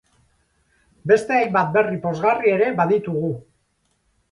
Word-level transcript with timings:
Beste 1.11 1.35
hainbat 1.41 1.69
berri 1.77 2.01
pozgarri 2.07 2.53
ere 2.55 2.73
baditugu! 2.83 3.33